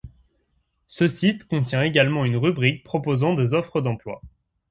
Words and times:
Ce 0.87 1.05
site 1.07 1.45
contient 1.47 1.83
également 1.83 2.25
une 2.25 2.35
rubrique 2.37 2.83
proposant 2.83 3.35
des 3.35 3.53
offres 3.53 3.81
d’emplois. 3.81 4.23